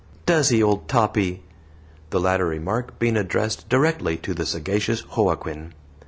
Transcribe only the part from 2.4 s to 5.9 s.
remark being addressed directly to the sagacious Joaquin).